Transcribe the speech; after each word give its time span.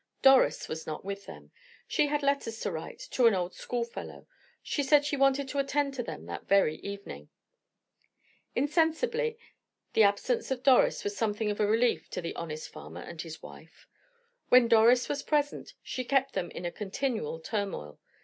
Doris 0.23 0.67
was 0.67 0.87
not 0.87 1.05
with 1.05 1.27
them; 1.27 1.51
she 1.87 2.07
had 2.07 2.23
letters 2.23 2.59
to 2.61 2.71
write 2.71 2.97
to 3.11 3.27
an 3.27 3.35
old 3.35 3.53
schoolfellow; 3.53 4.25
she 4.63 4.81
said 4.81 5.05
she 5.05 5.15
wanted 5.15 5.47
to 5.49 5.59
attend 5.59 5.93
to 5.93 6.01
them 6.01 6.25
that 6.25 6.47
very 6.47 6.77
evening. 6.77 7.29
Insensibly, 8.55 9.37
the 9.93 10.01
absence 10.01 10.49
of 10.49 10.63
Doris 10.63 11.03
was 11.03 11.15
something 11.15 11.51
of 11.51 11.59
a 11.59 11.67
relief 11.67 12.09
to 12.09 12.19
the 12.21 12.33
honest 12.35 12.69
farmer 12.69 13.01
and 13.01 13.21
his 13.21 13.43
wife. 13.43 13.87
When 14.49 14.67
Doris 14.67 15.07
was 15.07 15.21
present, 15.21 15.75
she 15.83 16.03
kept 16.03 16.33
them 16.33 16.49
in 16.49 16.65
a 16.65 16.71
continual 16.71 17.39
turmoil. 17.39 17.99